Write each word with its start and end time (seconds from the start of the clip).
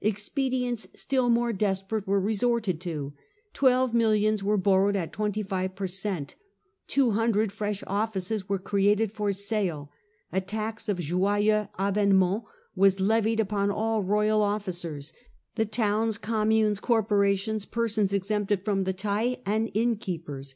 Expedients 0.00 0.88
still 0.94 1.28
more 1.28 1.52
desperate 1.52 2.06
were 2.06 2.18
resorted 2.18 2.80
to: 2.80 3.12
twelve 3.52 3.92
millions 3.92 4.42
were 4.42 4.56
borrowed 4.56 4.96
at 4.96 5.12
twenty 5.12 5.42
five 5.42 5.74
per 5.74 5.86
cent; 5.86 6.34
two 6.86 7.10
hundred 7.10 7.52
fresh 7.52 7.84
offices 7.86 8.48
were 8.48 8.58
created 8.58 9.12
for 9.12 9.32
sale; 9.32 9.90
a 10.32 10.40
tax 10.40 10.88
of 10.88 10.96
joyeux 10.98 11.68
avhtement 11.78 12.42
was 12.74 13.00
levied 13.00 13.38
upon 13.38 13.70
all 13.70 14.02
royal 14.02 14.40
officers, 14.42 15.12
the 15.56 15.66
towns, 15.66 16.16
communes, 16.16 16.80
corporations, 16.80 17.66
persons 17.66 18.14
ex 18.14 18.28
empted 18.30 18.64
from 18.64 18.84
the 18.84 18.94
tattle, 18.94 19.36
and 19.44 19.70
innkeepers. 19.74 20.54